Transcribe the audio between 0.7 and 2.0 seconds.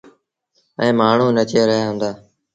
ائيٚݩ مآڻهوٚݩ نچي رهيآ